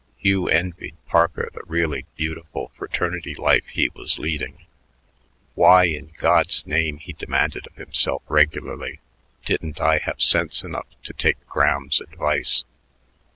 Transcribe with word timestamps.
Hugh 0.17 0.47
envied 0.49 0.95
Parker 1.05 1.51
the 1.53 1.61
really 1.67 2.07
beautiful 2.15 2.71
fraternity 2.75 3.35
life 3.35 3.67
he 3.67 3.89
was 3.89 4.17
leading. 4.17 4.65
"Why 5.53 5.83
in 5.83 6.09
God's 6.17 6.65
name," 6.65 6.97
he 6.97 7.13
demanded 7.13 7.67
of 7.67 7.75
himself 7.75 8.23
regularly, 8.27 8.99
"didn't 9.45 9.79
I 9.79 9.99
have 9.99 10.19
sense 10.19 10.63
enough 10.63 10.87
to 11.03 11.13
take 11.13 11.45
Graham's 11.45 12.01
advice?" 12.01 12.63